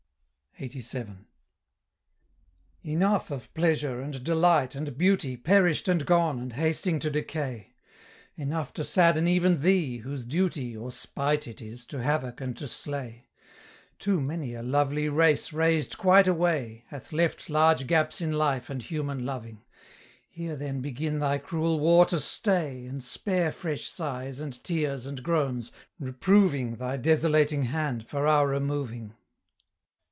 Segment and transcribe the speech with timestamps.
[0.59, 1.25] LXXXVII.
[2.83, 7.73] "Enough of pleasure, and delight, and beauty, Perish'd and gone, and hasting to decay;
[8.35, 12.67] Enough to sadden even thee, whose duty Or spite it is to havoc and to
[12.67, 13.29] slay:
[13.97, 18.83] Too many a lovely race razed quite away, Hath left large gaps in life and
[18.83, 19.63] human loving;
[20.29, 25.23] Here then begin thy cruel war to stay, And spare fresh sighs, and tears, and
[25.23, 29.15] groans, reproving Thy desolating hand for our removing."